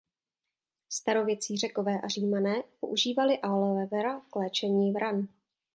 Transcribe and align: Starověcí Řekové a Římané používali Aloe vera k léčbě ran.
Starověcí 0.89 1.57
Řekové 1.57 2.01
a 2.01 2.07
Římané 2.07 2.63
používali 2.79 3.39
Aloe 3.39 3.85
vera 3.85 4.21
k 4.31 4.35
léčbě 4.35 4.93
ran. 4.99 5.27